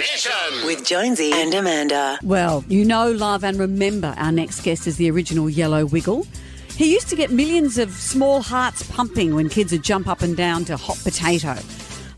Nation. 0.00 0.64
With 0.64 0.82
Jonesy 0.86 1.30
and 1.30 1.52
Amanda. 1.52 2.18
Well, 2.22 2.64
you 2.68 2.86
know, 2.86 3.12
love, 3.12 3.44
and 3.44 3.58
remember 3.58 4.14
our 4.16 4.32
next 4.32 4.62
guest 4.62 4.86
is 4.86 4.96
the 4.96 5.10
original 5.10 5.50
Yellow 5.50 5.84
Wiggle. 5.84 6.26
He 6.74 6.90
used 6.90 7.10
to 7.10 7.16
get 7.16 7.30
millions 7.30 7.76
of 7.76 7.90
small 7.92 8.40
hearts 8.40 8.82
pumping 8.90 9.34
when 9.34 9.50
kids 9.50 9.72
would 9.72 9.84
jump 9.84 10.08
up 10.08 10.22
and 10.22 10.34
down 10.34 10.64
to 10.64 10.78
Hot 10.78 10.98
Potato. 11.04 11.54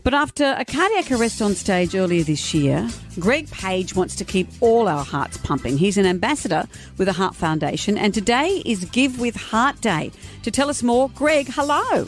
But 0.01 0.13
after 0.13 0.55
a 0.57 0.63
cardiac 0.63 1.11
arrest 1.11 1.41
on 1.41 1.55
stage 1.55 1.93
earlier 1.93 2.23
this 2.23 2.53
year, 2.53 2.89
Greg 3.19 3.51
Page 3.51 3.93
wants 3.95 4.15
to 4.15 4.23
keep 4.23 4.47
all 4.61 4.87
our 4.87 5.03
hearts 5.03 5.35
pumping. 5.35 5.77
He's 5.77 5.97
an 5.97 6.05
ambassador 6.05 6.63
with 6.97 7.07
the 7.07 7.13
Heart 7.13 7.35
Foundation, 7.35 7.97
and 7.97 8.13
today 8.13 8.61
is 8.65 8.85
Give 8.85 9.19
with 9.19 9.35
Heart 9.35 9.81
Day. 9.81 10.13
To 10.43 10.51
tell 10.51 10.69
us 10.69 10.83
more, 10.83 11.09
Greg, 11.09 11.49
hello. 11.49 12.07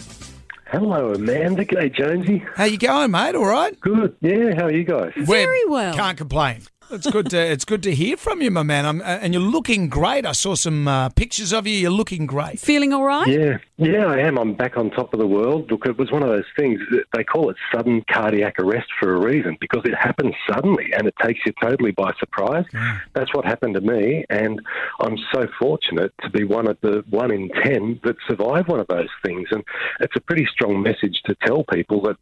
Hello, 0.75 1.13
Amanda. 1.13 1.63
G'day, 1.63 1.95
Jonesy. 1.95 2.43
How 2.55 2.65
you 2.65 2.77
going, 2.77 3.09
mate? 3.09 3.33
All 3.33 3.45
right? 3.45 3.79
Good. 3.79 4.17
Yeah, 4.19 4.53
how 4.57 4.65
are 4.65 4.71
you 4.73 4.83
guys? 4.83 5.13
Very 5.15 5.63
well. 5.67 5.95
Can't 5.95 6.17
complain. 6.17 6.63
It's 6.91 7.09
good 7.09 7.29
to 7.31 7.37
it's 7.37 7.65
good 7.65 7.81
to 7.83 7.95
hear 7.95 8.15
from 8.15 8.41
you, 8.41 8.51
my 8.51 8.61
man. 8.61 8.85
I'm, 8.85 9.01
uh, 9.01 9.05
and 9.05 9.33
you're 9.33 9.41
looking 9.41 9.89
great. 9.89 10.25
I 10.25 10.33
saw 10.33 10.55
some 10.55 10.87
uh, 10.87 11.09
pictures 11.09 11.51
of 11.51 11.65
you. 11.65 11.73
You're 11.73 11.91
looking 11.91 12.27
great. 12.27 12.59
Feeling 12.59 12.93
all 12.93 13.03
right? 13.03 13.27
Yeah, 13.27 13.57
yeah, 13.77 14.05
I 14.05 14.19
am. 14.19 14.37
I'm 14.37 14.53
back 14.53 14.77
on 14.77 14.91
top 14.91 15.13
of 15.13 15.19
the 15.19 15.25
world. 15.27 15.71
Look, 15.71 15.87
it 15.87 15.97
was 15.97 16.11
one 16.11 16.21
of 16.21 16.29
those 16.29 16.45
things. 16.55 16.79
that 16.91 17.05
They 17.13 17.23
call 17.23 17.49
it 17.49 17.57
sudden 17.73 18.03
cardiac 18.11 18.59
arrest 18.59 18.87
for 18.99 19.15
a 19.15 19.19
reason 19.19 19.57
because 19.59 19.81
it 19.85 19.95
happens 19.95 20.35
suddenly 20.47 20.91
and 20.95 21.07
it 21.07 21.15
takes 21.21 21.39
you 21.45 21.53
totally 21.61 21.91
by 21.91 22.13
surprise. 22.19 22.65
That's 23.13 23.33
what 23.33 23.45
happened 23.45 23.73
to 23.75 23.81
me, 23.81 24.25
and 24.29 24.61
I'm 24.99 25.17
so 25.33 25.47
fortunate 25.59 26.13
to 26.21 26.29
be 26.29 26.43
one 26.43 26.67
of 26.67 26.77
the 26.81 27.03
one 27.09 27.31
in 27.31 27.49
ten 27.63 27.99
that 28.03 28.15
survive 28.27 28.67
one 28.67 28.79
of 28.79 28.87
those 28.87 29.09
things. 29.23 29.47
And 29.51 29.63
it's 30.01 30.15
a 30.15 30.21
pretty 30.21 30.45
strong 30.51 30.83
message 30.83 31.21
to 31.25 31.35
tell 31.45 31.63
people 31.63 32.01
that 32.03 32.17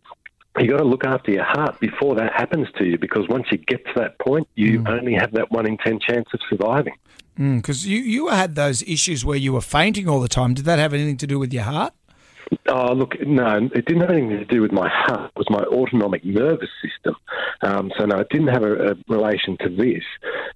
you 0.59 0.69
got 0.69 0.77
to 0.77 0.83
look 0.83 1.05
after 1.05 1.31
your 1.31 1.43
heart 1.43 1.79
before 1.79 2.15
that 2.15 2.31
happens 2.33 2.67
to 2.77 2.85
you 2.85 2.97
because 2.97 3.27
once 3.27 3.47
you 3.51 3.57
get 3.57 3.83
to 3.85 3.91
that 3.95 4.19
point, 4.19 4.47
you 4.55 4.83
only 4.87 5.13
have 5.13 5.31
that 5.33 5.51
one 5.51 5.65
in 5.65 5.77
ten 5.77 5.99
chance 5.99 6.27
of 6.33 6.39
surviving. 6.49 6.93
Because 7.35 7.87
you 7.87 7.97
you 7.97 8.27
had 8.27 8.55
those 8.55 8.83
issues 8.83 9.25
where 9.25 9.37
you 9.37 9.53
were 9.53 9.61
fainting 9.61 10.07
all 10.07 10.19
the 10.19 10.27
time. 10.27 10.53
Did 10.53 10.65
that 10.65 10.77
have 10.77 10.93
anything 10.93 11.17
to 11.17 11.27
do 11.27 11.39
with 11.39 11.51
your 11.51 11.63
heart? 11.63 11.93
Oh, 12.67 12.93
look, 12.93 13.19
no, 13.25 13.69
it 13.73 13.85
didn't 13.85 14.01
have 14.01 14.11
anything 14.11 14.29
to 14.29 14.45
do 14.45 14.61
with 14.61 14.71
my 14.71 14.87
heart. 14.87 15.31
It 15.35 15.39
was 15.39 15.49
my 15.49 15.63
autonomic 15.63 16.23
nervous 16.23 16.69
system. 16.81 17.15
Um, 17.61 17.91
so, 17.97 18.05
no, 18.05 18.19
it 18.19 18.29
didn't 18.29 18.49
have 18.49 18.63
a, 18.63 18.91
a 18.91 18.95
relation 19.07 19.57
to 19.61 19.69
this. 19.69 20.03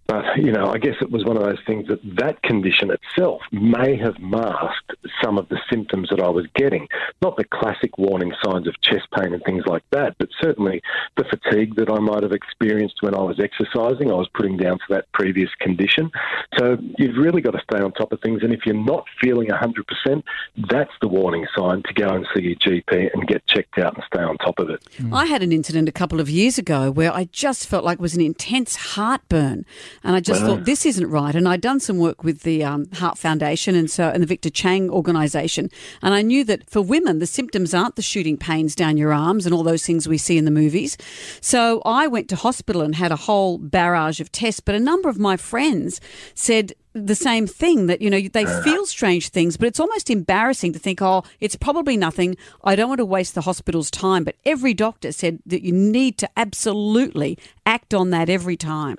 But, 0.08 0.24
you 0.38 0.52
know, 0.52 0.68
I 0.68 0.78
guess 0.78 0.96
it 1.02 1.12
was 1.12 1.26
one 1.26 1.36
of 1.36 1.44
those 1.44 1.60
things 1.68 1.88
that 1.88 2.00
that 2.18 2.42
condition 2.44 2.92
itself 2.92 3.42
may 3.52 3.98
have 3.98 4.18
masked 4.20 4.94
some 5.22 5.38
of 5.38 5.50
the 5.50 5.60
symptoms 5.70 6.10
that 6.10 6.22
I 6.22 6.30
was 6.30 6.46
getting. 6.56 6.88
Not 7.22 7.36
the 7.36 7.44
classic 7.44 7.98
warning 7.98 8.34
signs 8.44 8.68
of 8.68 8.80
chest 8.82 9.08
pain 9.18 9.34
and 9.34 9.44
things 9.44 9.66
like 9.66 9.84
that, 9.92 10.16
but 10.18 10.30
certainly 10.42 10.82
the 11.18 11.26
fatigue 11.26 11.76
that 11.76 11.90
I 11.90 12.00
might 12.00 12.24
have 12.24 12.32
experienced 12.32 13.02
when 13.02 13.16
I 13.16 13.22
was 13.22 13.40
exercising, 13.40 14.10
I 14.10 14.16
was 14.16 14.30
putting 14.34 14.58
down 14.58 14.78
to 14.78 14.86
that 14.90 15.12
previous 15.14 15.50
condition. 15.60 16.10
So, 16.58 16.78
you've 16.98 17.18
really 17.18 17.42
got 17.42 17.52
to 17.52 17.62
stay 17.70 17.84
on 17.84 17.92
top 17.92 18.12
of 18.14 18.22
things. 18.22 18.44
And 18.44 18.54
if 18.54 18.66
you're 18.66 18.76
not 18.76 19.06
feeling 19.22 19.50
100%, 19.50 20.24
that's 20.70 20.92
the 21.02 21.08
warning 21.08 21.46
sign 21.56 21.84
to 21.84 21.94
go 21.94 22.08
and 22.10 22.26
see 22.34 22.44
your 22.44 22.56
GP 22.56 23.14
and 23.14 23.28
get 23.28 23.46
checked 23.48 23.78
out 23.78 23.96
and 23.96 24.04
stay 24.12 24.24
on 24.24 24.38
top 24.38 24.60
of 24.60 24.70
it. 24.70 24.84
I 25.12 25.26
had 25.26 25.44
an 25.44 25.52
incident 25.52 25.90
a 25.90 25.92
couple 25.92 26.20
of 26.20 26.30
years 26.30 26.58
ago 26.58 26.92
where 26.92 27.14
I 27.14 27.26
just 27.26 27.68
felt 27.68 27.84
like 27.84 27.96
it 27.96 28.02
was 28.02 28.16
an 28.16 28.22
intense 28.22 28.76
heartburn, 28.76 29.66
and 30.04 30.16
I 30.16 30.20
just 30.20 30.42
thought 30.42 30.66
this 30.66 30.86
isn't 30.86 31.10
right. 31.10 31.36
And 31.36 31.48
I'd 31.48 31.62
done 31.62 31.80
some 31.80 31.98
work 31.98 32.24
with 32.24 32.42
the 32.42 32.64
um, 32.64 32.90
Heart 32.94 33.18
Foundation 33.18 33.76
and 33.76 33.90
so 33.90 34.10
and 34.10 34.22
the 34.22 34.28
Victor 34.28 34.50
Chang 34.50 34.90
organisation, 34.90 35.70
and 36.02 36.14
I 36.14 36.22
knew 36.22 36.44
that 36.46 36.70
for 36.70 36.82
women 36.82 37.20
the 37.20 37.28
symptoms 37.28 37.74
aren't 37.74 37.96
the 37.96 38.02
shooting 38.02 38.38
pains 38.38 38.76
down 38.76 38.98
your 38.98 39.14
arms 39.14 39.46
and 39.46 39.54
all 39.54 39.64
those 39.64 39.86
things 39.86 40.08
we 40.08 40.18
see 40.18 40.38
in 40.38 40.46
the 40.46 40.52
movies. 40.52 40.98
So 41.42 41.82
I 41.86 42.08
went 42.08 42.30
to 42.30 42.36
hospital 42.36 42.82
and 42.82 42.96
had 42.96 43.12
a 43.12 43.16
whole 43.16 43.58
barrage 43.58 44.20
of 44.20 44.32
tests. 44.32 44.60
But 44.60 44.76
a 44.76 44.80
number 44.80 45.10
of 45.10 45.20
my 45.20 45.38
friends 45.38 46.02
said 46.34 46.74
the 47.06 47.16
same 47.16 47.46
thing 47.46 47.88
that 47.88 48.02
you 48.02 48.10
know 48.10 48.20
they 48.20 48.46
feel 48.64 48.86
strange 48.86 49.30
things 49.30 49.58
but 49.58 49.68
it's 49.68 49.80
almost 49.80 50.10
embarrassing 50.10 50.74
to 50.74 50.80
think 50.80 51.02
oh 51.02 51.24
it's 51.40 51.56
probably 51.56 51.96
nothing 51.96 52.36
i 52.64 52.76
don't 52.76 52.90
want 52.90 53.00
to 53.00 53.06
waste 53.06 53.36
the 53.36 53.42
hospital's 53.42 53.92
time 53.92 54.24
but 54.24 54.36
every 54.46 54.74
doctor 54.74 55.12
said 55.12 55.40
that 55.46 55.64
you 55.64 55.72
need 55.72 56.18
to 56.18 56.30
absolutely 56.36 57.38
act 57.66 57.94
on 57.94 58.10
that 58.10 58.30
every 58.30 58.58
time 58.58 58.98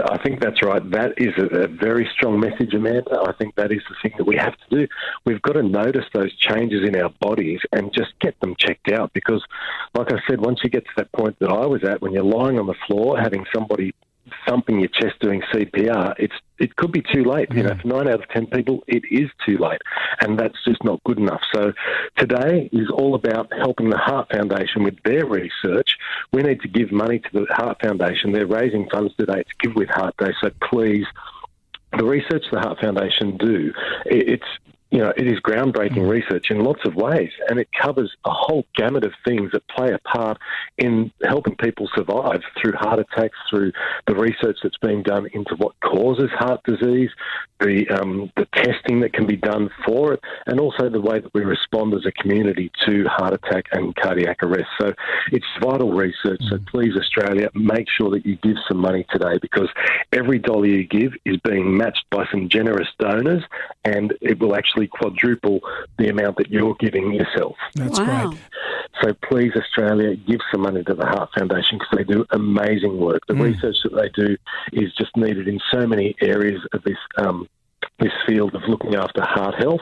I 0.00 0.22
think 0.22 0.40
that's 0.40 0.62
right. 0.62 0.82
That 0.90 1.14
is 1.16 1.34
a, 1.38 1.64
a 1.64 1.66
very 1.66 2.08
strong 2.14 2.40
message, 2.40 2.72
Amanda. 2.74 3.24
I 3.26 3.32
think 3.32 3.54
that 3.56 3.72
is 3.72 3.80
the 3.88 3.96
thing 4.02 4.16
that 4.18 4.24
we 4.24 4.36
have 4.36 4.54
to 4.56 4.80
do. 4.80 4.88
We've 5.24 5.42
got 5.42 5.54
to 5.54 5.62
notice 5.62 6.04
those 6.14 6.34
changes 6.36 6.86
in 6.86 6.96
our 6.96 7.10
bodies 7.20 7.60
and 7.72 7.92
just 7.92 8.12
get 8.20 8.38
them 8.40 8.54
checked 8.58 8.90
out 8.90 9.12
because, 9.12 9.42
like 9.94 10.12
I 10.12 10.18
said, 10.28 10.40
once 10.40 10.60
you 10.62 10.70
get 10.70 10.84
to 10.84 10.92
that 10.96 11.12
point 11.12 11.36
that 11.40 11.50
I 11.50 11.66
was 11.66 11.84
at, 11.84 12.00
when 12.00 12.12
you're 12.12 12.24
lying 12.24 12.58
on 12.58 12.66
the 12.66 12.74
floor 12.86 13.18
having 13.18 13.44
somebody 13.54 13.94
thumping 14.46 14.80
your 14.80 14.88
chest 14.88 15.18
doing 15.20 15.42
CPR, 15.52 16.14
it's 16.18 16.34
it 16.58 16.76
could 16.76 16.92
be 16.92 17.02
too 17.02 17.24
late. 17.24 17.52
You 17.52 17.64
know, 17.64 17.76
for 17.80 17.88
nine 17.88 18.08
out 18.08 18.22
of 18.22 18.28
ten 18.28 18.46
people, 18.46 18.84
it 18.86 19.02
is 19.10 19.28
too 19.44 19.58
late, 19.58 19.82
and 20.20 20.38
that's 20.38 20.56
just 20.64 20.82
not 20.84 21.02
good 21.04 21.18
enough. 21.18 21.42
So 21.52 21.72
today 22.16 22.68
is 22.72 22.88
all 22.90 23.14
about 23.14 23.52
helping 23.52 23.90
the 23.90 23.98
Heart 23.98 24.28
Foundation 24.32 24.84
with 24.84 25.02
their 25.04 25.26
research. 25.26 25.96
We 26.32 26.42
need 26.42 26.60
to 26.60 26.68
give 26.68 26.92
money 26.92 27.18
to 27.18 27.30
the 27.32 27.46
Heart 27.50 27.78
Foundation. 27.82 28.32
They're 28.32 28.46
raising 28.46 28.88
funds 28.90 29.12
today 29.18 29.42
to 29.42 29.54
give 29.60 29.74
with 29.74 29.88
Heart 29.88 30.16
Day. 30.18 30.32
So 30.40 30.50
please, 30.70 31.06
the 31.98 32.04
research 32.04 32.44
the 32.52 32.60
Heart 32.60 32.80
Foundation 32.80 33.36
do, 33.36 33.72
it- 34.06 34.28
it's 34.28 34.48
you 34.92 34.98
know, 34.98 35.10
it 35.16 35.26
is 35.26 35.40
groundbreaking 35.40 36.06
research 36.06 36.50
in 36.50 36.62
lots 36.62 36.84
of 36.84 36.94
ways, 36.94 37.30
and 37.48 37.58
it 37.58 37.66
covers 37.72 38.14
a 38.26 38.30
whole 38.30 38.66
gamut 38.76 39.04
of 39.04 39.14
things 39.24 39.50
that 39.52 39.66
play 39.68 39.90
a 39.90 39.98
part 40.00 40.36
in 40.76 41.10
helping 41.24 41.56
people 41.56 41.88
survive 41.96 42.42
through 42.60 42.72
heart 42.72 42.98
attacks, 42.98 43.38
through 43.48 43.72
the 44.06 44.14
research 44.14 44.58
that's 44.62 44.76
being 44.82 45.02
done 45.02 45.26
into 45.32 45.54
what 45.56 45.72
causes 45.80 46.30
heart 46.32 46.60
disease, 46.64 47.08
the 47.60 47.88
um, 47.88 48.30
the 48.36 48.46
testing 48.54 49.00
that 49.00 49.14
can 49.14 49.26
be 49.26 49.36
done 49.36 49.70
for 49.86 50.12
it, 50.12 50.20
and 50.46 50.60
also 50.60 50.90
the 50.90 51.00
way 51.00 51.20
that 51.20 51.32
we 51.32 51.42
respond 51.42 51.94
as 51.94 52.04
a 52.04 52.12
community 52.12 52.70
to 52.86 53.04
heart 53.08 53.32
attack 53.32 53.64
and 53.72 53.96
cardiac 53.96 54.42
arrest. 54.42 54.68
So 54.78 54.92
it's 55.30 55.46
vital 55.62 55.92
research. 55.92 56.42
So 56.50 56.58
please, 56.66 56.96
Australia, 56.96 57.48
make 57.54 57.88
sure 57.88 58.10
that 58.10 58.26
you 58.26 58.36
give 58.42 58.56
some 58.68 58.78
money 58.78 59.06
today 59.10 59.38
because 59.40 59.68
every 60.12 60.38
dollar 60.38 60.66
you 60.66 60.84
give 60.84 61.14
is 61.24 61.38
being 61.38 61.76
matched 61.76 62.04
by 62.10 62.26
some 62.30 62.50
generous 62.50 62.88
donors, 62.98 63.42
and 63.86 64.12
it 64.20 64.38
will 64.38 64.54
actually 64.54 64.81
quadruple 64.86 65.60
the 65.98 66.08
amount 66.08 66.36
that 66.38 66.50
you're 66.50 66.74
giving 66.78 67.12
yourself. 67.12 67.56
That's 67.74 67.98
wow 67.98 68.28
great. 68.28 68.40
So 69.02 69.14
please, 69.28 69.52
Australia, 69.56 70.14
give 70.14 70.40
some 70.50 70.62
money 70.62 70.84
to 70.84 70.94
the 70.94 71.06
Heart 71.06 71.30
Foundation 71.36 71.78
because 71.78 71.96
they 71.96 72.04
do 72.04 72.24
amazing 72.30 72.98
work. 72.98 73.26
The 73.26 73.34
research 73.34 73.76
that 73.84 73.94
they 73.94 74.08
do 74.10 74.36
is 74.72 74.92
just 74.94 75.16
needed 75.16 75.48
in 75.48 75.58
so 75.72 75.86
many 75.86 76.14
areas 76.20 76.60
of 76.72 76.82
this 76.84 76.98
um, 77.16 77.48
this 78.02 78.12
field 78.26 78.54
of 78.54 78.62
looking 78.68 78.94
after 78.94 79.22
heart 79.22 79.54
health. 79.56 79.80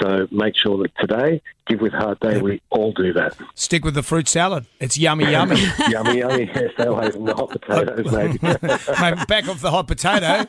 So 0.00 0.26
make 0.30 0.54
sure 0.56 0.78
that 0.78 0.92
today, 0.98 1.42
Give 1.66 1.80
with 1.80 1.92
Heart 1.92 2.20
Day, 2.20 2.40
we 2.40 2.62
all 2.70 2.92
do 2.92 3.12
that. 3.12 3.36
Stick 3.54 3.84
with 3.84 3.94
the 3.94 4.02
fruit 4.02 4.26
salad. 4.26 4.66
It's 4.80 4.96
yummy, 4.96 5.30
yummy. 5.30 5.60
yummy, 5.88 6.18
yummy. 6.18 6.50
Yes, 6.54 6.72
and 6.78 7.26
the 7.28 7.34
hot 7.34 7.50
potatoes, 7.50 8.10
maybe. 8.12 8.38
Mate, 9.00 9.28
back 9.28 9.48
off 9.48 9.60
the 9.60 9.70
hot 9.70 9.86
potato 9.86 10.46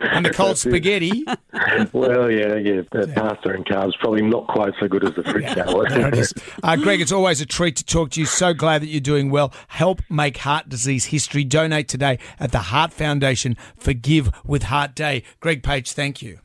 and 0.00 0.24
the 0.24 0.30
cold 0.30 0.58
spaghetti. 0.58 1.24
well, 1.92 2.30
yeah, 2.30 2.54
yeah. 2.56 2.82
The 2.92 3.10
pasta 3.14 3.50
and 3.50 3.64
carbs 3.64 3.98
probably 3.98 4.22
not 4.22 4.46
quite 4.46 4.74
so 4.78 4.86
good 4.86 5.04
as 5.04 5.14
the 5.14 5.24
fruit 5.24 5.48
salad. 5.48 5.90
There 5.90 6.08
it 6.08 6.18
is. 6.18 6.34
Uh, 6.62 6.76
Greg, 6.76 7.00
it's 7.00 7.12
always 7.12 7.40
a 7.40 7.46
treat 7.46 7.76
to 7.76 7.84
talk 7.84 8.10
to 8.10 8.20
you. 8.20 8.26
So 8.26 8.54
glad 8.54 8.82
that 8.82 8.88
you're 8.88 9.00
doing 9.00 9.30
well. 9.30 9.52
Help 9.68 10.02
make 10.08 10.38
heart 10.38 10.68
disease 10.68 11.06
history. 11.06 11.42
Donate 11.42 11.88
today 11.88 12.18
at 12.38 12.52
the 12.52 12.58
Heart 12.58 12.92
Foundation 12.92 13.56
for 13.76 13.92
Give 13.92 14.30
with 14.44 14.64
Heart 14.64 14.94
Day. 14.94 15.24
Greg 15.40 15.62
Page, 15.62 15.92
thank 15.92 16.22
you. 16.22 16.38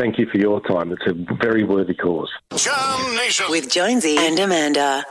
Thank 0.00 0.18
you 0.18 0.24
for 0.32 0.38
your 0.38 0.62
time. 0.62 0.92
It's 0.92 1.06
a 1.06 1.12
very 1.42 1.62
worthy 1.62 1.92
cause. 1.92 2.30
Jam 2.56 3.16
Nation. 3.16 3.44
With 3.50 3.70
Jonesy 3.70 4.16
and 4.16 4.38
Amanda. 4.38 5.04